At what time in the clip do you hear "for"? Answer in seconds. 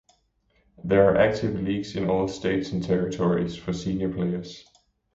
3.55-3.71